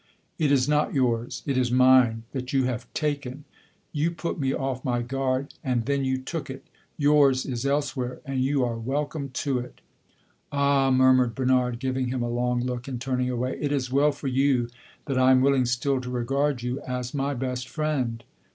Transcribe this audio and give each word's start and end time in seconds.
"It 0.39 0.51
is 0.51 0.67
not 0.67 0.95
yours 0.95 1.43
it 1.45 1.59
is 1.59 1.71
mine, 1.71 2.23
that 2.31 2.51
you 2.53 2.63
have 2.63 2.91
taken! 2.91 3.43
You 3.91 4.09
put 4.09 4.39
me 4.39 4.51
off 4.51 4.83
my 4.83 5.03
guard, 5.03 5.53
and 5.63 5.85
then 5.85 6.03
you 6.03 6.17
took 6.17 6.49
it! 6.49 6.65
Yours 6.97 7.45
is 7.45 7.67
elsewhere, 7.67 8.19
and 8.25 8.41
you 8.41 8.65
are 8.65 8.79
welcome 8.79 9.29
to 9.45 9.59
it!" 9.59 9.79
"Ah," 10.51 10.89
murmured 10.89 11.35
Bernard, 11.35 11.77
giving 11.77 12.07
him 12.07 12.23
a 12.23 12.29
long 12.31 12.61
look 12.61 12.87
and 12.87 12.99
turning 12.99 13.29
away, 13.29 13.59
"it 13.61 13.71
is 13.71 13.91
well 13.91 14.11
for 14.11 14.25
you 14.27 14.69
that 15.05 15.19
I 15.19 15.29
am 15.29 15.41
willing 15.41 15.67
still 15.67 16.01
to 16.01 16.09
regard 16.09 16.63
you 16.63 16.79
as 16.81 17.13
my 17.13 17.35
best 17.35 17.69
friend!" 17.69 18.23